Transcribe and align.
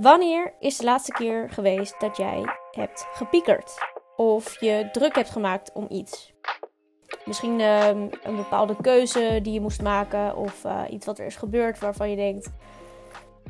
Wanneer 0.00 0.52
is 0.60 0.76
de 0.76 0.84
laatste 0.84 1.12
keer 1.12 1.50
geweest 1.50 2.00
dat 2.00 2.16
jij 2.16 2.44
hebt 2.70 3.06
gepiekerd? 3.12 3.78
Of 4.16 4.60
je 4.60 4.88
druk 4.92 5.14
hebt 5.14 5.30
gemaakt 5.30 5.72
om 5.72 5.86
iets? 5.88 6.32
Misschien 7.24 7.60
ehm, 7.60 8.06
een 8.22 8.36
bepaalde 8.36 8.76
keuze 8.80 9.38
die 9.42 9.52
je 9.52 9.60
moest 9.60 9.82
maken. 9.82 10.36
Of 10.36 10.64
eh, 10.64 10.82
iets 10.90 11.06
wat 11.06 11.18
er 11.18 11.26
is 11.26 11.36
gebeurd 11.36 11.78
waarvan 11.78 12.10
je 12.10 12.16
denkt: 12.16 12.50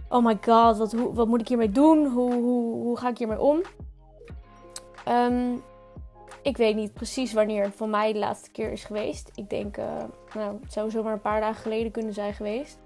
Oh 0.09 0.25
my 0.25 0.39
god, 0.41 0.79
wat, 0.79 0.93
wat 0.93 1.29
moet 1.29 1.41
ik 1.41 1.49
hiermee 1.49 1.71
doen? 1.71 2.07
Hoe, 2.07 2.33
hoe, 2.33 2.75
hoe 2.75 2.99
ga 2.99 3.09
ik 3.09 3.19
hiermee 3.19 3.41
om? 3.41 3.61
Ehm, 5.05 5.55
ik 6.43 6.57
weet 6.57 6.77
niet 6.77 6.95
precies 6.95 7.33
wanneer 7.33 7.65
het 7.65 7.75
voor 7.75 7.89
mij 7.89 8.13
de 8.13 8.19
laatste 8.19 8.51
keer 8.51 8.73
is 8.73 8.85
geweest. 8.85 9.31
Ik 9.35 9.51
denk, 9.51 9.77
uh, 9.77 9.85
nou, 10.35 10.59
het 10.63 10.73
zou 10.73 10.91
zomaar 10.91 11.13
een 11.13 11.21
paar 11.21 11.41
dagen 11.41 11.63
geleden 11.63 11.93
kunnen 11.93 12.15
zijn 12.15 12.35
geweest. 12.35 12.79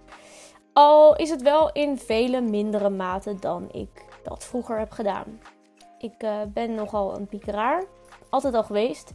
Al 0.73 1.17
is 1.17 1.31
het 1.31 1.43
wel 1.43 1.73
in 1.73 1.99
vele 1.99 2.41
mindere 2.41 2.91
mate 2.91 3.35
dan 3.35 3.69
ik 3.73 4.05
dat 4.23 4.45
vroeger 4.45 4.79
heb 4.79 4.91
gedaan. 4.91 5.41
Ik 5.99 6.23
uh, 6.23 6.43
ben 6.49 6.75
nogal 6.75 7.17
een 7.17 7.27
piekeraar. 7.27 7.85
Altijd 8.29 8.55
al 8.55 8.63
geweest. 8.63 9.15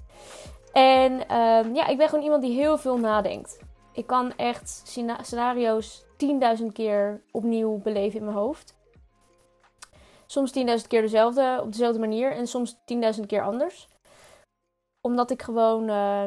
En 0.74 1.14
uh, 1.14 1.76
ja, 1.76 1.88
ik 1.88 1.98
ben 1.98 2.10
gewoon 2.10 2.24
iemand 2.24 2.42
die 2.42 2.56
heel 2.56 2.78
veel 2.78 2.98
nadenkt. 2.98 3.60
Ik 3.94 4.08
kan 4.08 4.34
echt 4.36 4.82
scenario's 5.22 6.06
10.000 6.60 6.66
keer 6.74 7.24
opnieuw 7.32 7.78
beleven 7.78 8.20
in 8.20 8.26
mijn 8.26 8.38
hoofd. 8.38 8.76
Soms 10.26 10.54
10.000 10.58 10.88
keer 10.88 11.02
dezelfde, 11.02 11.60
op 11.62 11.72
dezelfde 11.72 12.00
manier. 12.00 12.32
En 12.32 12.48
soms 12.48 12.76
10.000 13.20 13.26
keer 13.28 13.44
anders. 13.44 13.88
Omdat 15.02 15.32
ik 15.32 15.42
gewoon... 15.42 15.90
Uh, 15.90 16.24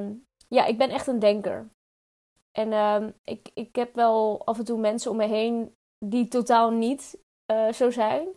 ja, 0.49 0.65
ik 0.65 0.79
ben 0.79 0.91
echt 0.91 1.07
een 1.07 1.19
denker. 1.19 1.71
En 2.59 2.73
uh, 2.73 3.09
ik, 3.25 3.51
ik 3.55 3.77
heb 3.77 3.95
wel 3.95 4.43
af 4.45 4.59
en 4.59 4.65
toe 4.65 4.79
mensen 4.79 5.11
om 5.11 5.17
me 5.17 5.27
heen 5.27 5.75
die 6.05 6.29
totaal 6.29 6.71
niet 6.71 7.19
uh, 7.53 7.73
zo 7.73 7.91
zijn. 7.91 8.29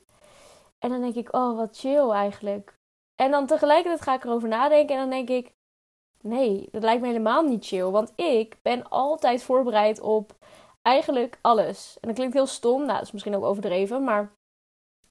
En 0.80 0.90
dan 0.90 1.02
denk 1.02 1.16
ik, 1.16 1.34
oh, 1.34 1.58
wat 1.58 1.78
chill 1.78 2.10
eigenlijk. 2.10 2.78
En 3.16 3.32
dan 3.32 3.46
tegelijkertijd 3.46 4.02
ga 4.02 4.14
ik 4.14 4.24
erover 4.24 4.48
nadenken 4.48 4.96
en 4.96 5.02
dan 5.02 5.10
denk 5.10 5.30
ik, 5.30 5.54
nee, 6.22 6.68
dat 6.72 6.84
lijkt 6.84 7.02
me 7.02 7.08
helemaal 7.08 7.44
niet 7.44 7.66
chill. 7.66 7.90
Want 7.90 8.14
ik 8.16 8.58
ben 8.62 8.90
altijd 8.90 9.44
voorbereid 9.44 10.00
op 10.00 10.38
eigenlijk 10.82 11.40
alles. 11.42 11.98
En 12.00 12.08
dat 12.08 12.16
klinkt 12.16 12.34
heel 12.34 12.46
stom, 12.46 12.80
nou, 12.80 12.94
dat 12.94 13.02
is 13.02 13.12
misschien 13.12 13.36
ook 13.36 13.44
overdreven, 13.44 14.04
maar 14.04 14.34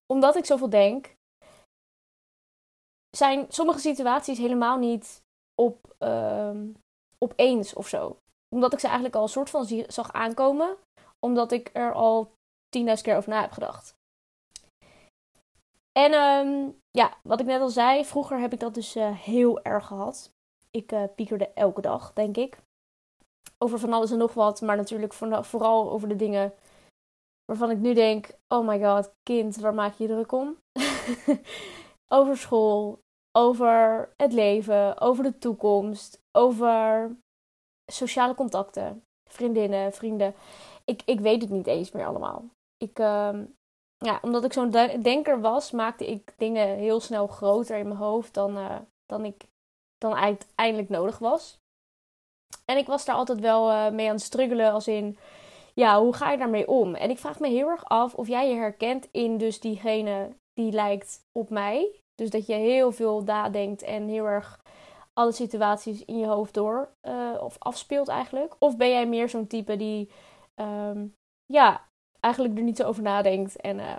omdat 0.07 0.37
ik 0.37 0.45
zoveel 0.45 0.71
denk, 0.71 1.17
zijn 3.17 3.47
sommige 3.49 3.79
situaties 3.79 4.39
helemaal 4.39 4.79
niet 4.79 5.23
op, 5.55 5.95
uh, 5.99 6.61
opeens 7.19 7.75
of 7.75 7.89
zo 7.89 8.17
omdat 8.53 8.73
ik 8.73 8.79
ze 8.79 8.87
eigenlijk 8.87 9.17
al 9.17 9.23
een 9.23 9.29
soort 9.29 9.51
van 9.51 9.67
zag 9.87 10.13
aankomen. 10.13 10.77
Omdat 11.19 11.53
ik 11.53 11.71
er 11.73 11.93
al 11.93 12.33
10.000 12.79 12.85
keer 13.03 13.17
over 13.17 13.31
na 13.31 13.41
heb 13.41 13.51
gedacht. 13.51 13.95
En 15.93 16.13
um, 16.13 16.79
ja, 16.91 17.17
wat 17.23 17.41
ik 17.41 17.47
net 17.47 17.61
al 17.61 17.69
zei, 17.69 18.05
vroeger 18.05 18.39
heb 18.39 18.53
ik 18.53 18.61
dat 18.61 18.75
dus 18.75 18.97
uh, 18.97 19.17
heel 19.17 19.63
erg 19.63 19.87
gehad. 19.87 20.31
Ik 20.71 20.93
uh, 20.93 21.05
piekerde 21.15 21.51
elke 21.55 21.81
dag, 21.81 22.13
denk 22.13 22.37
ik. 22.37 22.59
Over 23.59 23.79
van 23.79 23.93
alles 23.93 24.11
en 24.11 24.19
nog 24.19 24.35
wat, 24.35 24.61
maar 24.61 24.77
natuurlijk 24.77 25.13
vooral 25.13 25.91
over 25.91 26.09
de 26.09 26.17
dingen 26.17 26.55
waarvan 27.45 27.71
ik 27.71 27.79
nu 27.79 27.95
denk: 27.95 28.31
oh 28.49 28.67
my 28.67 28.81
god, 28.81 29.13
kind, 29.23 29.57
waar 29.57 29.75
maak 29.75 29.95
je 29.95 30.03
je 30.03 30.09
druk 30.09 30.33
om? 30.33 30.57
over 32.19 32.37
school, 32.37 32.99
over 33.39 34.09
het 34.17 34.33
leven, 34.33 35.01
over 35.01 35.25
de 35.25 35.39
toekomst, 35.39 36.21
over 36.39 37.11
sociale 37.93 38.35
contacten, 38.35 39.05
vriendinnen, 39.31 39.93
vrienden. 39.93 40.35
Ik, 40.85 41.03
ik 41.05 41.21
weet 41.21 41.43
het 41.43 41.51
niet 41.51 41.67
eens 41.67 41.93
meer 41.93 42.07
allemaal. 42.07 42.45
Ik, 42.77 42.99
uh, 42.99 43.39
ja, 43.99 44.19
omdat 44.23 44.45
ik 44.45 44.53
zo'n 44.53 44.71
denker 45.03 45.41
was, 45.41 45.71
maakte 45.71 46.07
ik 46.07 46.35
dingen 46.37 46.77
heel 46.77 47.01
snel 47.01 47.27
groter 47.27 47.77
in 47.77 47.89
mijn 47.89 48.01
hoofd 48.01 48.35
dan, 48.35 48.59
uh, 48.59 48.77
dan 49.07 49.25
ik 49.25 49.45
dan 49.99 50.15
uiteindelijk 50.15 50.89
nodig 50.89 51.19
was. 51.19 51.59
En 52.65 52.77
ik 52.77 52.87
was 52.87 53.05
daar 53.05 53.17
altijd 53.17 53.41
wel 53.41 53.71
uh, 53.71 53.91
mee 53.91 54.07
aan 54.07 54.15
het 54.15 54.25
struggelen, 54.25 54.73
als 54.73 54.89
in, 54.89 55.19
ja, 55.75 56.01
hoe 56.01 56.15
ga 56.15 56.31
je 56.31 56.39
daarmee 56.39 56.69
om? 56.69 56.95
En 56.95 57.11
ik 57.11 57.19
vraag 57.19 57.41
me 57.41 57.49
heel 57.49 57.69
erg 57.69 57.85
af 57.85 58.15
of 58.15 58.29
jij 58.29 58.49
je 58.49 58.55
herkent 58.55 59.09
in 59.11 59.39
dus 59.39 59.61
diegene 59.61 60.37
die 60.53 60.73
lijkt 60.73 61.21
op 61.33 61.51
mij. 61.51 62.01
Dus 62.15 62.31
dat 62.31 62.47
je 62.47 62.55
heel 62.55 62.93
veel 62.93 63.23
nadenkt 63.23 63.83
en 63.83 64.09
heel 64.09 64.25
erg 64.25 64.61
alle 65.13 65.33
situaties 65.33 66.05
in 66.05 66.19
je 66.19 66.27
hoofd 66.27 66.55
door 66.55 66.95
uh, 67.03 67.37
of 67.41 67.57
afspeelt 67.59 68.09
eigenlijk? 68.09 68.57
Of 68.59 68.77
ben 68.77 68.89
jij 68.89 69.07
meer 69.07 69.29
zo'n 69.29 69.47
type 69.47 69.77
die 69.77 70.11
um, 70.55 71.15
ja, 71.47 71.89
eigenlijk 72.21 72.59
er 72.59 72.65
niet 72.65 72.77
zo 72.77 72.87
over 72.87 73.03
nadenkt 73.03 73.57
en 73.57 73.79
uh, 73.79 73.97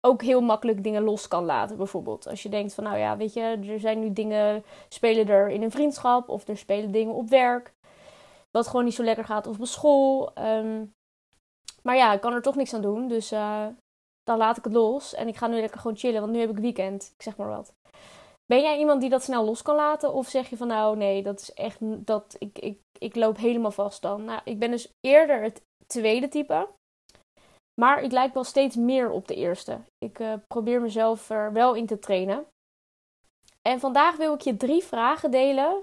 ook 0.00 0.22
heel 0.22 0.40
makkelijk 0.40 0.82
dingen 0.82 1.02
los 1.02 1.28
kan 1.28 1.44
laten 1.44 1.76
bijvoorbeeld. 1.76 2.28
Als 2.28 2.42
je 2.42 2.48
denkt 2.48 2.74
van 2.74 2.84
nou 2.84 2.98
ja, 2.98 3.16
weet 3.16 3.32
je, 3.32 3.40
er 3.40 3.80
zijn 3.80 4.00
nu 4.00 4.12
dingen, 4.12 4.64
spelen 4.88 5.28
er 5.28 5.48
in 5.48 5.62
een 5.62 5.70
vriendschap 5.70 6.28
of 6.28 6.48
er 6.48 6.56
spelen 6.56 6.92
dingen 6.92 7.14
op 7.14 7.28
werk. 7.28 7.74
Wat 8.50 8.66
gewoon 8.66 8.84
niet 8.84 8.94
zo 8.94 9.02
lekker 9.02 9.24
gaat 9.24 9.46
of 9.46 9.58
op 9.58 9.66
school. 9.66 10.30
Um, 10.38 10.94
maar 11.82 11.96
ja, 11.96 12.12
ik 12.12 12.20
kan 12.20 12.32
er 12.32 12.42
toch 12.42 12.56
niks 12.56 12.74
aan 12.74 12.82
doen. 12.82 13.08
Dus 13.08 13.32
uh, 13.32 13.66
dan 14.22 14.38
laat 14.38 14.56
ik 14.56 14.64
het 14.64 14.72
los. 14.72 15.14
En 15.14 15.28
ik 15.28 15.36
ga 15.36 15.46
nu 15.46 15.60
lekker 15.60 15.80
gewoon 15.80 15.96
chillen, 15.96 16.20
want 16.20 16.32
nu 16.32 16.40
heb 16.40 16.50
ik 16.50 16.58
weekend. 16.58 17.12
Ik 17.16 17.22
zeg 17.22 17.36
maar 17.36 17.48
wat. 17.48 17.74
Ben 18.46 18.62
jij 18.62 18.78
iemand 18.78 19.00
die 19.00 19.10
dat 19.10 19.22
snel 19.22 19.44
los 19.44 19.62
kan 19.62 19.76
laten? 19.76 20.12
Of 20.12 20.28
zeg 20.28 20.48
je 20.48 20.56
van 20.56 20.66
nou 20.66 20.96
nee, 20.96 21.22
dat 21.22 21.40
is 21.40 21.54
echt 21.54 21.78
dat 21.80 22.36
ik, 22.38 22.58
ik, 22.58 22.80
ik 22.98 23.14
loop 23.14 23.36
helemaal 23.36 23.70
vast 23.70 24.02
dan? 24.02 24.24
Nou, 24.24 24.40
ik 24.44 24.58
ben 24.58 24.70
dus 24.70 24.92
eerder 25.00 25.42
het 25.42 25.62
tweede 25.86 26.28
type. 26.28 26.68
Maar 27.80 28.02
ik 28.02 28.12
lijk 28.12 28.34
wel 28.34 28.44
steeds 28.44 28.76
meer 28.76 29.10
op 29.10 29.28
de 29.28 29.34
eerste. 29.34 29.80
Ik 29.98 30.18
uh, 30.18 30.34
probeer 30.46 30.80
mezelf 30.80 31.30
er 31.30 31.52
wel 31.52 31.74
in 31.74 31.86
te 31.86 31.98
trainen. 31.98 32.46
En 33.62 33.80
vandaag 33.80 34.16
wil 34.16 34.34
ik 34.34 34.40
je 34.40 34.56
drie 34.56 34.84
vragen 34.84 35.30
delen 35.30 35.82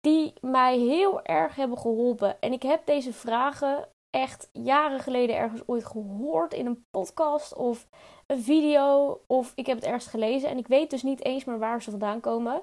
die 0.00 0.32
mij 0.40 0.78
heel 0.78 1.22
erg 1.22 1.54
hebben 1.54 1.78
geholpen. 1.78 2.40
En 2.40 2.52
ik 2.52 2.62
heb 2.62 2.86
deze 2.86 3.12
vragen 3.12 3.88
echt 4.10 4.48
jaren 4.52 5.00
geleden 5.00 5.36
ergens 5.36 5.62
ooit 5.66 5.84
gehoord 5.84 6.54
in 6.54 6.66
een 6.66 6.84
podcast 6.90 7.54
of 7.54 7.86
een 8.32 8.42
video 8.42 9.20
of 9.26 9.52
ik 9.54 9.66
heb 9.66 9.76
het 9.76 9.86
ergens 9.86 10.06
gelezen 10.06 10.48
en 10.48 10.58
ik 10.58 10.66
weet 10.66 10.90
dus 10.90 11.02
niet 11.02 11.24
eens 11.24 11.44
meer 11.44 11.58
waar 11.58 11.82
ze 11.82 11.90
vandaan 11.90 12.20
komen. 12.20 12.62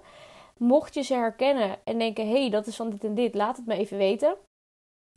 Mocht 0.57 0.93
je 0.93 1.01
ze 1.01 1.13
herkennen 1.13 1.77
en 1.83 1.99
denken, 1.99 2.27
hé, 2.27 2.39
hey, 2.39 2.49
dat 2.49 2.67
is 2.67 2.75
van 2.75 2.89
dit 2.89 3.03
en 3.03 3.15
dit, 3.15 3.35
laat 3.35 3.57
het 3.57 3.65
me 3.65 3.75
even 3.75 3.97
weten. 3.97 4.37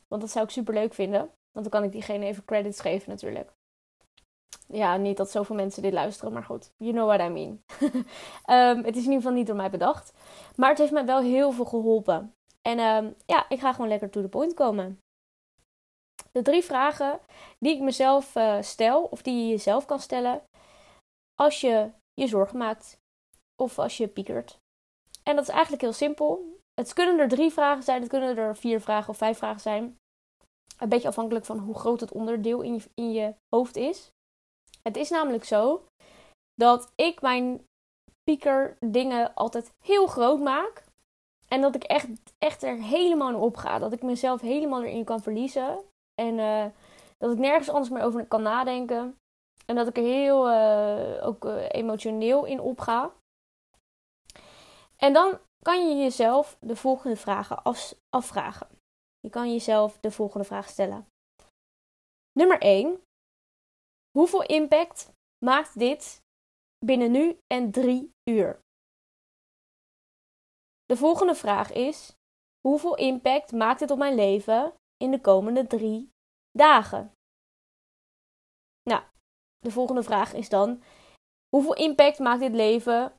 Want 0.09 0.23
dat 0.23 0.31
zou 0.31 0.45
ik 0.45 0.51
super 0.51 0.75
leuk 0.75 0.95
vinden. 0.95 1.21
Want 1.53 1.71
dan 1.71 1.71
kan 1.71 1.85
ik 1.85 1.93
diegene 1.93 2.27
even 2.27 2.45
credits 2.45 2.81
geven 2.81 3.11
natuurlijk. 3.11 3.53
Ja, 4.67 4.97
niet 4.97 5.17
dat 5.17 5.31
zoveel 5.31 5.57
mensen 5.57 5.83
dit 5.83 5.93
luisteren, 5.93 6.33
maar 6.33 6.45
goed. 6.45 6.73
You 6.77 6.93
know 6.93 7.07
what 7.07 7.21
I 7.21 7.33
mean. 7.33 7.63
um, 8.79 8.85
het 8.89 8.97
is 8.97 9.05
in 9.05 9.11
ieder 9.11 9.15
geval 9.15 9.33
niet 9.33 9.47
door 9.47 9.57
mij 9.57 9.71
bedacht. 9.71 10.13
Maar 10.57 10.69
het 10.69 10.79
heeft 10.79 10.93
mij 10.93 11.05
wel 11.05 11.21
heel 11.21 11.53
veel 11.53 11.65
geholpen. 11.65 12.35
En 12.63 12.79
um, 12.79 13.15
ja, 13.27 13.49
ik 13.49 13.61
ga 13.61 13.73
gewoon 13.73 13.89
lekker 13.89 14.11
to 14.11 14.21
the 14.21 14.29
point 14.29 14.55
komen. 14.55 15.01
De 16.33 16.43
drie 16.43 16.63
vragen 16.63 17.21
die 17.59 17.75
ik 17.75 17.81
mezelf 17.81 18.35
uh, 18.37 18.63
stel, 18.63 19.03
of 19.03 19.23
die 19.23 19.43
je 19.43 19.49
jezelf 19.49 19.85
kan 19.85 20.01
stellen, 20.01 20.43
als 21.35 21.61
je 21.61 21.91
je 22.15 22.27
zorgen 22.27 22.59
maakt 22.59 22.99
of 23.63 23.79
als 23.79 23.97
je 23.97 24.09
piekert. 24.09 24.59
En 25.23 25.37
dat 25.37 25.45
is 25.45 25.51
eigenlijk 25.51 25.83
heel 25.83 25.93
simpel. 25.93 26.57
Het 26.75 26.93
kunnen 26.93 27.19
er 27.19 27.29
drie 27.29 27.53
vragen 27.53 27.83
zijn, 27.83 28.01
het 28.01 28.11
kunnen 28.11 28.37
er 28.37 28.57
vier 28.57 28.81
vragen 28.81 29.09
of 29.09 29.17
vijf 29.17 29.39
vragen 29.39 29.61
zijn. 29.61 29.99
Een 30.79 30.89
beetje 30.89 31.09
afhankelijk 31.09 31.45
van 31.45 31.59
hoe 31.59 31.75
groot 31.75 32.01
het 32.01 32.13
onderdeel 32.13 32.61
in 32.61 32.75
je, 32.75 32.81
in 32.95 33.13
je 33.13 33.35
hoofd 33.55 33.77
is. 33.77 34.13
Het 34.83 34.97
is 34.97 35.11
namelijk 35.11 35.45
zo 35.45 35.87
dat 36.55 36.93
ik 36.95 37.21
mijn 37.21 37.67
pieker 38.23 38.77
dingen 38.81 39.35
altijd 39.35 39.73
heel 39.85 40.07
groot 40.07 40.41
maak. 40.41 40.85
En 41.49 41.61
dat 41.61 41.75
ik 41.75 41.83
echt, 41.83 42.09
echt 42.39 42.63
er 42.63 42.83
helemaal 42.83 43.41
op 43.41 43.57
ga. 43.57 43.79
Dat 43.79 43.93
ik 43.93 44.03
mezelf 44.03 44.41
helemaal 44.41 44.83
erin 44.83 45.05
kan 45.05 45.23
verliezen. 45.23 45.79
En 46.19 46.39
uh, 46.39 46.67
dat 47.19 47.33
ik 47.33 47.39
nergens 47.39 47.69
anders 47.69 47.89
meer 47.89 48.03
over 48.03 48.27
kan 48.27 48.43
nadenken. 48.43 49.19
En 49.67 49.75
dat 49.75 49.89
ik 49.89 49.97
er 49.97 50.03
heel 50.03 50.51
uh, 50.51 51.27
ook 51.27 51.45
uh, 51.45 51.69
emotioneel 51.69 52.45
in 52.45 52.61
opga. 52.61 53.13
En 54.97 55.13
dan 55.13 55.39
kan 55.63 55.89
je 55.89 56.03
jezelf 56.03 56.57
de 56.61 56.77
volgende 56.77 57.17
vragen 57.17 57.63
af, 57.63 57.95
afvragen. 58.09 58.69
Je 59.21 59.31
kan 59.31 59.53
jezelf 59.53 59.99
de 60.01 60.11
volgende 60.11 60.47
vraag 60.47 60.69
stellen. 60.69 61.07
Nummer 62.33 62.61
1. 62.61 63.03
Hoeveel 64.19 64.43
impact 64.43 65.13
maakt 65.45 65.79
dit 65.79 66.23
binnen 66.85 67.11
nu 67.11 67.39
en 67.47 67.71
drie 67.71 68.11
uur? 68.31 68.61
De 70.85 70.97
volgende 70.97 71.35
vraag 71.35 71.73
is: 71.73 72.17
hoeveel 72.61 72.97
impact 72.97 73.53
maakt 73.53 73.79
dit 73.79 73.91
op 73.91 73.99
mijn 73.99 74.15
leven 74.15 74.73
in 75.05 75.11
de 75.11 75.21
komende 75.21 75.67
drie 75.67 76.11
dagen? 76.59 77.13
Nou, 78.91 79.03
de 79.59 79.71
volgende 79.71 80.03
vraag 80.03 80.33
is 80.33 80.49
dan: 80.49 80.83
hoeveel 81.57 81.75
impact 81.75 82.19
maakt 82.19 82.41
dit 82.41 82.55
leven 82.55 83.13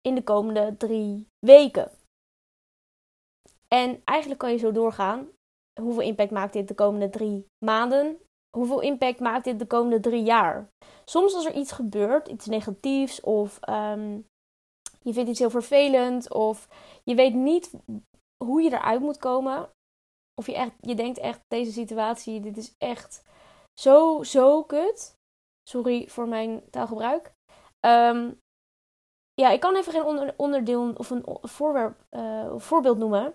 in 0.00 0.14
de 0.14 0.22
komende 0.22 0.76
drie 0.76 1.26
weken? 1.46 1.90
En 3.68 4.04
eigenlijk 4.04 4.40
kan 4.40 4.50
je 4.50 4.58
zo 4.58 4.72
doorgaan. 4.72 5.28
Hoeveel 5.80 6.02
impact 6.02 6.30
maakt 6.30 6.52
dit 6.52 6.68
de 6.68 6.74
komende 6.74 7.10
drie 7.10 7.46
maanden? 7.64 8.20
hoeveel 8.56 8.80
impact 8.80 9.20
maakt 9.20 9.44
dit 9.44 9.58
de 9.58 9.66
komende 9.66 10.00
drie 10.00 10.22
jaar? 10.22 10.68
Soms 11.04 11.34
als 11.34 11.44
er 11.44 11.54
iets 11.54 11.72
gebeurt, 11.72 12.28
iets 12.28 12.46
negatiefs, 12.46 13.20
of 13.20 13.58
ehm, 13.60 14.20
je 15.02 15.12
vindt 15.12 15.30
iets 15.30 15.38
heel 15.38 15.50
vervelend, 15.50 16.32
of 16.32 16.68
je 17.04 17.14
weet 17.14 17.34
niet 17.34 17.72
hoe 18.44 18.62
je 18.62 18.70
eruit 18.70 19.00
moet 19.00 19.18
komen. 19.18 19.70
Of 20.34 20.46
je, 20.46 20.54
echt, 20.54 20.72
je 20.80 20.94
denkt 20.94 21.18
echt, 21.18 21.40
deze 21.48 21.72
situatie, 21.72 22.40
dit 22.40 22.56
is 22.56 22.74
echt 22.78 23.22
zo, 23.80 24.22
zo 24.22 24.62
kut. 24.62 25.16
Sorry 25.68 26.08
voor 26.08 26.28
mijn 26.28 26.70
taalgebruik. 26.70 27.32
Um, 27.86 28.40
ja, 29.34 29.50
ik 29.50 29.60
kan 29.60 29.76
even 29.76 29.92
geen 29.92 30.32
onderdeel 30.36 30.92
of 30.96 31.10
een 31.10 31.24
voorwerp, 31.42 32.04
uh, 32.10 32.52
voorbeeld 32.56 32.98
noemen. 32.98 33.34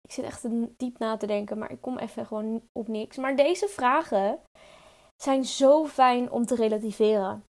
Ik 0.00 0.12
zit 0.12 0.24
echt 0.24 0.46
diep 0.78 0.98
na 0.98 1.16
te 1.16 1.26
denken, 1.26 1.58
maar 1.58 1.70
ik 1.70 1.80
kom 1.80 1.98
even 1.98 2.26
gewoon 2.26 2.68
op 2.72 2.88
niks. 2.88 3.16
Maar 3.16 3.36
deze 3.36 3.68
vragen 3.68 4.40
zijn 5.22 5.44
zo 5.44 5.86
fijn 5.86 6.30
om 6.30 6.46
te 6.46 6.54
relativeren. 6.54 7.44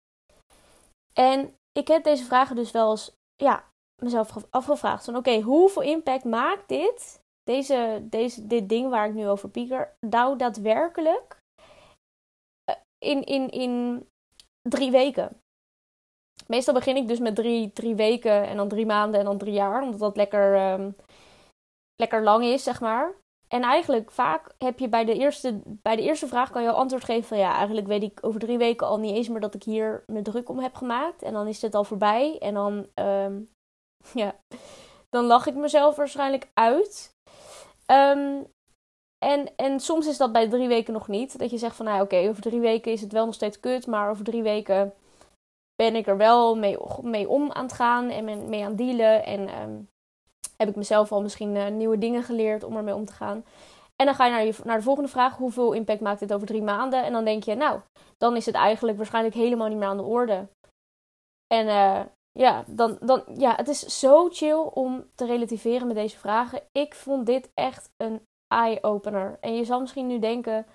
En 1.12 1.56
ik 1.72 1.88
heb 1.88 2.04
deze 2.04 2.24
vragen 2.24 2.56
dus 2.56 2.70
wel 2.70 2.90
eens 2.90 3.14
ja, 3.36 3.64
mezelf 4.02 4.46
afgevraagd. 4.50 5.08
Oké, 5.08 5.40
hoeveel 5.40 5.82
impact 5.82 6.24
maakt 6.24 6.68
dit, 6.68 7.21
deze, 7.44 8.06
deze, 8.10 8.46
dit 8.46 8.68
ding 8.68 8.88
waar 8.90 9.08
ik 9.08 9.14
nu 9.14 9.28
over 9.28 9.48
pieker, 9.48 9.96
nou 10.00 10.36
daadwerkelijk 10.38 11.38
eh, 12.64 12.76
in, 12.98 13.24
in, 13.24 13.50
in 13.50 14.06
drie 14.68 14.90
weken? 14.90 15.40
Meestal 16.46 16.74
begin 16.74 16.96
ik 16.96 17.08
dus 17.08 17.18
met 17.18 17.34
drie, 17.34 17.72
drie 17.72 17.94
weken 17.94 18.46
en 18.46 18.56
dan 18.56 18.68
drie 18.68 18.86
maanden 18.86 19.20
en 19.20 19.26
dan 19.26 19.38
drie 19.38 19.52
jaar. 19.52 19.82
Omdat 19.82 20.00
dat 20.00 20.16
lekker, 20.16 20.54
ehm, 20.54 20.90
lekker 21.96 22.22
lang 22.22 22.44
is, 22.44 22.62
zeg 22.62 22.80
maar. 22.80 23.14
En 23.48 23.62
eigenlijk 23.62 24.10
vaak 24.10 24.54
heb 24.58 24.78
je 24.78 24.88
bij 24.88 25.04
de, 25.04 25.14
eerste, 25.14 25.60
bij 25.64 25.96
de 25.96 26.02
eerste 26.02 26.26
vraag 26.26 26.50
kan 26.50 26.62
je 26.62 26.70
al 26.70 26.76
antwoord 26.76 27.04
geven 27.04 27.24
van 27.24 27.38
ja, 27.38 27.54
eigenlijk 27.54 27.86
weet 27.86 28.02
ik 28.02 28.18
over 28.20 28.40
drie 28.40 28.58
weken 28.58 28.86
al 28.86 28.98
niet 28.98 29.14
eens 29.14 29.28
meer 29.28 29.40
dat 29.40 29.54
ik 29.54 29.62
hier 29.62 30.02
me 30.06 30.22
druk 30.22 30.48
om 30.48 30.58
heb 30.58 30.74
gemaakt. 30.74 31.22
En 31.22 31.32
dan 31.32 31.46
is 31.46 31.62
het 31.62 31.74
al 31.74 31.84
voorbij. 31.84 32.38
En 32.38 32.54
dan, 32.54 32.86
ehm, 32.94 33.40
ja, 34.22 34.34
dan 35.08 35.24
lach 35.24 35.46
ik 35.46 35.54
mezelf 35.54 35.96
waarschijnlijk 35.96 36.50
uit. 36.54 37.14
Ehm, 37.92 38.42
en, 39.18 39.56
en 39.56 39.80
soms 39.80 40.06
is 40.06 40.16
dat 40.16 40.32
bij 40.32 40.48
drie 40.48 40.68
weken 40.68 40.92
nog 40.92 41.08
niet. 41.08 41.38
Dat 41.38 41.50
je 41.50 41.58
zegt 41.58 41.76
van 41.76 41.86
nou 41.86 42.02
oké, 42.02 42.16
over 42.28 42.42
drie 42.42 42.60
weken 42.60 42.92
is 42.92 43.00
het 43.00 43.12
wel 43.12 43.24
nog 43.24 43.34
steeds 43.34 43.60
kut. 43.60 43.86
Maar 43.86 44.10
over 44.10 44.24
drie 44.24 44.42
weken 44.42 44.94
ben 45.74 45.94
ik 45.96 46.06
er 46.06 46.16
wel 46.16 46.56
mee, 46.56 46.76
mee 47.02 47.28
om 47.28 47.52
aan 47.52 47.62
het 47.62 47.72
gaan 47.72 48.08
en 48.08 48.48
mee 48.48 48.64
aan 48.64 48.76
dealen. 48.76 49.24
En 49.24 49.48
ehm, 49.48 49.80
heb 50.56 50.68
ik 50.68 50.76
mezelf 50.76 51.12
al 51.12 51.22
misschien 51.22 51.54
uh, 51.54 51.68
nieuwe 51.68 51.98
dingen 51.98 52.22
geleerd 52.22 52.64
om 52.64 52.76
ermee 52.76 52.94
om 52.94 53.04
te 53.04 53.12
gaan. 53.12 53.44
En 53.96 54.06
dan 54.06 54.14
ga 54.14 54.24
je 54.24 54.32
naar, 54.32 54.44
je 54.44 54.54
naar 54.64 54.76
de 54.76 54.82
volgende 54.82 55.08
vraag: 55.08 55.36
hoeveel 55.36 55.72
impact 55.72 56.00
maakt 56.00 56.20
dit 56.20 56.32
over 56.32 56.46
drie 56.46 56.62
maanden? 56.62 57.04
En 57.04 57.12
dan 57.12 57.24
denk 57.24 57.42
je, 57.44 57.54
nou, 57.54 57.80
dan 58.16 58.36
is 58.36 58.46
het 58.46 58.54
eigenlijk 58.54 58.96
waarschijnlijk 58.96 59.34
helemaal 59.34 59.68
niet 59.68 59.78
meer 59.78 59.88
aan 59.88 59.96
de 59.96 60.02
orde. 60.02 60.48
En 61.46 61.66
uh, 61.66 62.00
ja, 62.32 62.64
dan, 62.66 62.98
dan, 63.00 63.24
ja, 63.36 63.54
het 63.56 63.68
is 63.68 63.98
zo 63.98 64.28
chill 64.28 64.70
om 64.74 65.04
te 65.14 65.26
relativeren 65.26 65.86
met 65.86 65.96
deze 65.96 66.18
vragen. 66.18 66.62
Ik 66.72 66.94
vond 66.94 67.26
dit 67.26 67.50
echt 67.54 67.90
een 67.96 68.26
eye-opener. 68.46 69.38
En 69.40 69.54
je 69.54 69.64
zal 69.64 69.80
misschien 69.80 70.06
nu 70.06 70.18
denken: 70.18 70.66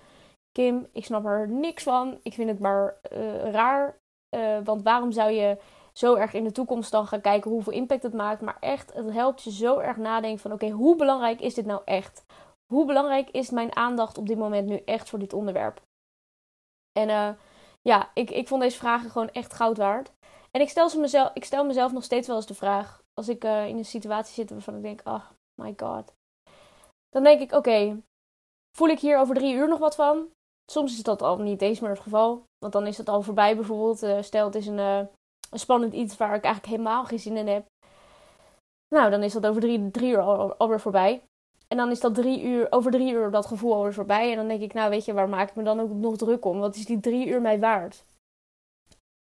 Kim, 0.52 0.86
ik 0.92 1.04
snap 1.04 1.24
er 1.24 1.48
niks 1.48 1.82
van. 1.82 2.18
Ik 2.22 2.32
vind 2.32 2.48
het 2.48 2.58
maar 2.58 3.00
uh, 3.12 3.50
raar. 3.50 3.98
Uh, 4.36 4.58
want 4.64 4.82
waarom 4.82 5.12
zou 5.12 5.30
je 5.30 5.58
zo 5.92 6.14
erg 6.14 6.32
in 6.32 6.44
de 6.44 6.52
toekomst 6.52 6.90
dan 6.90 7.06
gaan 7.06 7.20
kijken 7.20 7.50
hoeveel 7.50 7.72
impact 7.72 8.02
het 8.02 8.14
maakt? 8.14 8.40
Maar 8.40 8.56
echt, 8.60 8.94
het 8.94 9.12
helpt 9.12 9.42
je 9.42 9.50
zo 9.50 9.78
erg 9.78 9.96
nadenken 9.96 10.40
van 10.40 10.52
oké, 10.52 10.68
hoe 10.68 10.96
belangrijk 10.96 11.40
is 11.40 11.54
dit 11.54 11.66
nou 11.66 11.82
echt? 11.84 12.24
Hoe 12.72 12.86
belangrijk 12.86 13.30
is 13.30 13.50
mijn 13.50 13.76
aandacht 13.76 14.18
op 14.18 14.26
dit 14.26 14.38
moment 14.38 14.68
nu 14.68 14.76
echt 14.84 15.08
voor 15.08 15.18
dit 15.18 15.32
onderwerp? 15.32 15.82
En 16.92 17.08
uh, 17.08 17.30
ja, 17.82 18.10
ik, 18.14 18.30
ik 18.30 18.48
vond 18.48 18.62
deze 18.62 18.78
vragen 18.78 19.10
gewoon 19.10 19.30
echt 19.30 19.54
goud 19.54 19.76
waard. 19.76 20.12
En 20.50 20.60
ik 20.60 20.68
stel, 20.68 20.88
ze 20.88 21.00
mezelf, 21.00 21.30
ik 21.34 21.44
stel 21.44 21.64
mezelf 21.64 21.92
nog 21.92 22.04
steeds 22.04 22.26
wel 22.26 22.36
eens 22.36 22.46
de 22.46 22.54
vraag, 22.54 23.02
als 23.14 23.28
ik 23.28 23.44
uh, 23.44 23.68
in 23.68 23.76
een 23.76 23.84
situatie 23.84 24.34
zit 24.34 24.50
waarvan 24.50 24.76
ik 24.76 24.82
denk, 24.82 25.00
oh 25.04 25.24
my 25.62 25.74
god. 25.76 26.12
Dan 27.08 27.22
denk 27.22 27.40
ik, 27.40 27.52
oké, 27.52 28.02
voel 28.76 28.88
ik 28.88 29.00
hier 29.00 29.18
over 29.18 29.34
drie 29.34 29.54
uur 29.54 29.68
nog 29.68 29.78
wat 29.78 29.94
van? 29.94 30.28
Soms 30.70 30.92
is 30.96 31.02
dat 31.02 31.22
al 31.22 31.38
niet 31.38 31.62
eens 31.62 31.80
meer 31.80 31.90
het 31.90 32.00
geval. 32.00 32.44
Want 32.58 32.72
dan 32.72 32.86
is 32.86 32.98
het 32.98 33.08
al 33.08 33.22
voorbij 33.22 33.56
bijvoorbeeld. 33.56 34.02
Uh, 34.02 34.22
stel 34.22 34.44
het 34.44 34.54
is 34.54 34.66
een, 34.66 34.78
uh, 34.78 34.98
een 35.50 35.58
spannend 35.58 35.92
iets 35.92 36.16
waar 36.16 36.34
ik 36.34 36.44
eigenlijk 36.44 36.74
helemaal 36.74 37.04
geen 37.04 37.18
zin 37.18 37.36
in 37.36 37.46
heb. 37.46 37.66
Nou, 38.94 39.10
dan 39.10 39.22
is 39.22 39.32
dat 39.32 39.46
over 39.46 39.60
drie, 39.60 39.90
drie 39.90 40.10
uur 40.10 40.20
al, 40.20 40.54
alweer 40.54 40.80
voorbij. 40.80 41.22
En 41.68 41.76
dan 41.76 41.90
is 41.90 42.00
dat 42.00 42.14
drie 42.14 42.42
uur, 42.42 42.66
over 42.70 42.90
drie 42.90 43.12
uur 43.12 43.30
dat 43.30 43.46
gevoel 43.46 43.74
alweer 43.74 43.94
voorbij. 43.94 44.30
En 44.30 44.36
dan 44.36 44.48
denk 44.48 44.60
ik, 44.60 44.72
nou 44.72 44.90
weet 44.90 45.04
je, 45.04 45.12
waar 45.12 45.28
maak 45.28 45.48
ik 45.48 45.54
me 45.54 45.62
dan 45.62 45.80
ook 45.80 45.90
nog 45.90 46.16
druk 46.16 46.44
om? 46.44 46.58
Wat 46.58 46.76
is 46.76 46.86
die 46.86 47.00
drie 47.00 47.26
uur 47.26 47.40
mij 47.40 47.58
waard? 47.58 48.04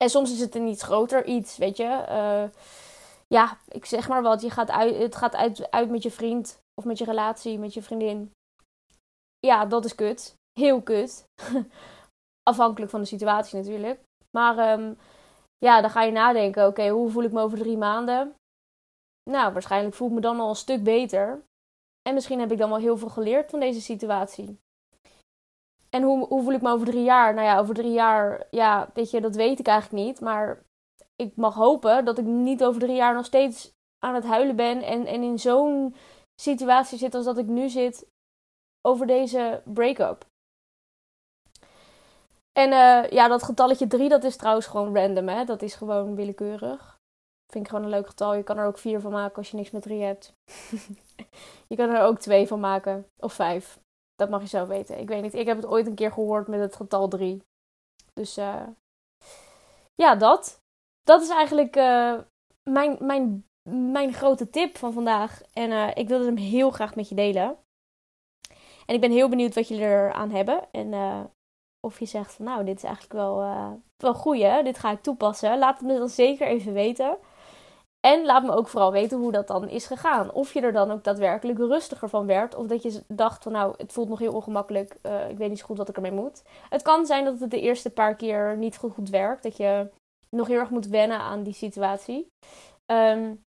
En 0.03 0.09
soms 0.09 0.31
is 0.31 0.39
het 0.39 0.55
een 0.55 0.67
iets 0.67 0.83
groter 0.83 1.25
iets, 1.25 1.57
weet 1.57 1.77
je. 1.77 2.05
Uh, 2.09 2.43
ja, 3.27 3.57
ik 3.67 3.85
zeg 3.85 4.07
maar 4.07 4.21
wat. 4.21 4.41
Je 4.41 4.49
gaat 4.49 4.69
uit, 4.71 4.97
het 4.97 5.15
gaat 5.15 5.35
uit, 5.35 5.71
uit 5.71 5.89
met 5.89 6.03
je 6.03 6.11
vriend 6.11 6.59
of 6.73 6.85
met 6.85 6.97
je 6.97 7.05
relatie, 7.05 7.59
met 7.59 7.73
je 7.73 7.81
vriendin. 7.81 8.31
Ja, 9.39 9.65
dat 9.65 9.85
is 9.85 9.95
kut 9.95 10.35
heel 10.59 10.81
kut. 10.81 11.25
Afhankelijk 12.49 12.91
van 12.91 13.01
de 13.01 13.07
situatie 13.07 13.57
natuurlijk. 13.57 13.99
Maar 14.37 14.79
um, 14.79 14.97
ja, 15.57 15.81
dan 15.81 15.89
ga 15.89 16.01
je 16.01 16.11
nadenken: 16.11 16.67
oké, 16.67 16.87
hoe 16.89 17.09
voel 17.09 17.23
ik 17.23 17.31
me 17.31 17.41
over 17.41 17.57
drie 17.57 17.77
maanden? 17.77 18.35
Nou, 19.29 19.53
waarschijnlijk 19.53 19.95
voel 19.95 20.07
ik 20.07 20.13
me 20.13 20.21
dan 20.21 20.39
al 20.39 20.49
een 20.49 20.55
stuk 20.55 20.83
beter. 20.83 21.43
En 22.01 22.13
misschien 22.13 22.39
heb 22.39 22.51
ik 22.51 22.57
dan 22.57 22.69
wel 22.69 22.77
heel 22.77 22.97
veel 22.97 23.09
geleerd 23.09 23.49
van 23.49 23.59
deze 23.59 23.81
situatie. 23.81 24.59
En 25.95 26.03
hoe, 26.03 26.27
hoe 26.27 26.43
voel 26.43 26.53
ik 26.53 26.61
me 26.61 26.71
over 26.71 26.87
drie 26.87 27.03
jaar? 27.03 27.33
Nou 27.33 27.47
ja, 27.47 27.59
over 27.59 27.75
drie 27.75 27.91
jaar, 27.91 28.47
ja, 28.49 28.89
weet 28.93 29.11
je, 29.11 29.21
dat 29.21 29.35
weet 29.35 29.59
ik 29.59 29.67
eigenlijk 29.67 30.05
niet. 30.05 30.21
Maar 30.21 30.63
ik 31.15 31.35
mag 31.35 31.55
hopen 31.55 32.05
dat 32.05 32.17
ik 32.17 32.25
niet 32.25 32.63
over 32.63 32.79
drie 32.81 32.95
jaar 32.95 33.13
nog 33.13 33.25
steeds 33.25 33.71
aan 33.99 34.15
het 34.15 34.23
huilen 34.23 34.55
ben. 34.55 34.81
En, 34.81 35.05
en 35.05 35.23
in 35.23 35.39
zo'n 35.39 35.95
situatie 36.41 36.97
zit 36.97 37.15
als 37.15 37.25
dat 37.25 37.37
ik 37.37 37.45
nu 37.45 37.69
zit 37.69 38.07
over 38.81 39.07
deze 39.07 39.61
break-up. 39.65 40.25
En 42.51 42.71
uh, 42.71 43.09
ja, 43.09 43.27
dat 43.27 43.43
getalletje 43.43 43.87
3, 43.87 44.09
dat 44.09 44.23
is 44.23 44.35
trouwens 44.35 44.67
gewoon 44.67 44.95
random, 44.95 45.27
hè. 45.27 45.45
Dat 45.45 45.61
is 45.61 45.75
gewoon 45.75 46.15
willekeurig. 46.15 46.99
Vind 47.51 47.65
ik 47.65 47.69
gewoon 47.69 47.85
een 47.85 47.97
leuk 47.97 48.07
getal. 48.07 48.33
Je 48.33 48.43
kan 48.43 48.57
er 48.57 48.65
ook 48.65 48.77
4 48.77 48.99
van 48.99 49.11
maken 49.11 49.37
als 49.37 49.51
je 49.51 49.57
niks 49.57 49.71
met 49.71 49.81
3 49.81 50.01
hebt. 50.01 50.33
je 51.69 51.75
kan 51.75 51.89
er 51.89 52.01
ook 52.01 52.19
2 52.19 52.47
van 52.47 52.59
maken. 52.59 53.07
Of 53.19 53.33
5. 53.33 53.81
Dat 54.15 54.29
mag 54.29 54.41
je 54.41 54.47
zelf 54.47 54.67
weten. 54.67 54.99
Ik 54.99 55.07
weet 55.07 55.21
niet. 55.21 55.33
Ik 55.33 55.45
heb 55.45 55.57
het 55.57 55.65
ooit 55.65 55.87
een 55.87 55.95
keer 55.95 56.11
gehoord 56.11 56.47
met 56.47 56.59
het 56.59 56.75
getal 56.75 57.07
3. 57.07 57.41
Dus 58.13 58.37
uh, 58.37 58.67
ja, 59.95 60.15
dat. 60.15 60.61
Dat 61.03 61.21
is 61.21 61.29
eigenlijk 61.29 61.75
uh, 61.75 62.19
mijn, 62.69 62.97
mijn, 62.99 63.45
mijn 63.91 64.13
grote 64.13 64.49
tip 64.49 64.77
van 64.77 64.93
vandaag. 64.93 65.41
En 65.53 65.71
uh, 65.71 65.91
ik 65.93 66.07
wilde 66.07 66.25
hem 66.25 66.37
heel 66.37 66.71
graag 66.71 66.95
met 66.95 67.09
je 67.09 67.15
delen. 67.15 67.57
En 68.85 68.95
ik 68.95 69.01
ben 69.01 69.11
heel 69.11 69.29
benieuwd 69.29 69.55
wat 69.55 69.67
jullie 69.67 69.83
eraan 69.83 70.31
hebben. 70.31 70.71
En 70.71 70.93
of 71.79 71.99
je 71.99 72.05
zegt 72.05 72.33
van 72.33 72.45
nou, 72.45 72.63
dit 72.65 72.77
is 72.77 72.83
eigenlijk 72.83 73.13
wel, 73.13 73.37
wel 73.97 74.13
goed 74.13 74.41
hè, 74.41 74.63
dit 74.63 74.77
ga 74.77 74.91
ik 74.91 75.01
toepassen. 75.01 75.57
Laat 75.57 75.79
het 75.79 75.87
me 75.87 75.97
dan 75.97 76.09
zeker 76.09 76.47
even 76.47 76.73
weten. 76.73 77.17
En 78.05 78.25
laat 78.25 78.43
me 78.43 78.51
ook 78.51 78.67
vooral 78.67 78.91
weten 78.91 79.17
hoe 79.17 79.31
dat 79.31 79.47
dan 79.47 79.69
is 79.69 79.85
gegaan. 79.85 80.31
Of 80.31 80.53
je 80.53 80.61
er 80.61 80.71
dan 80.71 80.91
ook 80.91 81.03
daadwerkelijk 81.03 81.59
rustiger 81.59 82.09
van 82.09 82.25
werd. 82.25 82.55
Of 82.55 82.67
dat 82.67 82.83
je 82.83 83.03
dacht 83.07 83.43
van 83.43 83.51
nou, 83.51 83.73
het 83.77 83.93
voelt 83.93 84.09
nog 84.09 84.19
heel 84.19 84.33
ongemakkelijk. 84.33 84.97
Uh, 85.03 85.29
ik 85.29 85.37
weet 85.37 85.49
niet 85.49 85.59
zo 85.59 85.65
goed 85.65 85.77
wat 85.77 85.89
ik 85.89 85.95
ermee 85.95 86.11
moet. 86.11 86.43
Het 86.69 86.81
kan 86.81 87.05
zijn 87.05 87.25
dat 87.25 87.39
het 87.39 87.51
de 87.51 87.61
eerste 87.61 87.89
paar 87.89 88.15
keer 88.15 88.57
niet 88.57 88.77
goed, 88.77 88.93
goed 88.93 89.09
werkt. 89.09 89.43
Dat 89.43 89.57
je 89.57 89.89
nog 90.29 90.47
heel 90.47 90.59
erg 90.59 90.69
moet 90.69 90.87
wennen 90.87 91.19
aan 91.19 91.43
die 91.43 91.53
situatie. 91.53 92.27
Um, 92.91 93.41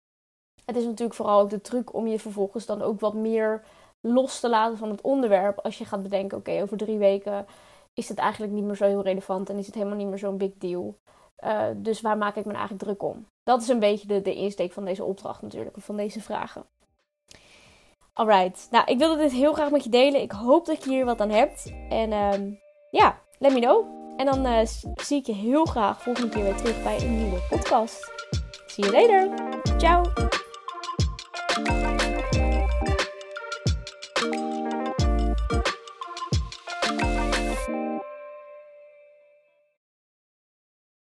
het 0.66 0.76
is 0.76 0.86
natuurlijk 0.86 1.16
vooral 1.16 1.40
ook 1.40 1.50
de 1.50 1.62
truc 1.62 1.94
om 1.94 2.08
je 2.08 2.20
vervolgens 2.20 2.66
dan 2.66 2.82
ook 2.82 3.00
wat 3.00 3.14
meer 3.14 3.64
los 4.08 4.40
te 4.40 4.50
laten 4.50 4.78
van 4.78 4.90
het 4.90 5.02
onderwerp. 5.02 5.60
Als 5.60 5.78
je 5.78 5.86
gaat 5.86 6.04
bedenken, 6.04 6.38
oké, 6.38 6.62
over 6.62 6.78
drie 6.78 6.98
weken 6.98 7.46
is 7.94 8.10
het 8.10 8.18
eigenlijk 8.18 8.54
niet 8.54 8.64
meer 8.64 8.76
zo 8.76 8.86
heel 8.86 9.04
relevant 9.04 9.50
en 9.50 9.58
is 9.58 9.66
het 9.66 9.76
helemaal 9.76 9.98
niet 9.98 10.08
meer 10.08 10.18
zo'n 10.18 10.38
big 10.38 10.54
deal. 10.58 10.96
Uh, 11.44 11.68
dus 11.76 12.02
waar 12.02 12.18
maak 12.18 12.36
ik 12.36 12.46
me 12.46 12.52
eigenlijk 12.52 12.84
druk 12.84 13.04
om? 13.04 13.28
Dat 13.44 13.62
is 13.62 13.68
een 13.68 13.80
beetje 13.80 14.08
de, 14.08 14.22
de 14.22 14.36
insteek 14.36 14.72
van 14.72 14.86
deze 14.86 15.04
opdracht 15.04 15.42
natuurlijk, 15.42 15.76
van 15.80 15.98
deze 15.98 16.22
vragen. 16.22 16.66
Alright, 18.14 18.68
nou 18.72 18.86
ik 18.86 18.98
wilde 18.98 19.22
dit 19.22 19.32
heel 19.32 19.54
graag 19.54 19.72
met 19.72 19.84
je 19.84 19.90
delen. 19.90 20.22
Ik 20.22 20.32
hoop 20.32 20.66
dat 20.66 20.84
je 20.84 20.90
hier 20.90 21.06
wat 21.06 21.22
aan 21.22 21.30
hebt. 21.30 21.74
En 21.90 22.12
uh, 22.12 22.58
ja, 22.92 23.20
let 23.40 23.54
me 23.54 23.60
know. 23.60 23.86
En 24.18 24.26
dan 24.26 24.46
uh, 24.46 24.60
zie 24.96 25.20
ik 25.20 25.26
je 25.26 25.34
heel 25.34 25.66
graag 25.66 26.02
volgende 26.02 26.30
keer 26.30 26.44
weer 26.44 26.56
terug 26.56 26.84
bij 26.84 27.02
een 27.02 27.18
nieuwe 27.18 27.42
podcast. 27.50 28.14
See 28.66 28.86
you 28.86 29.08
later. 29.08 29.30
Ciao. 29.78 30.04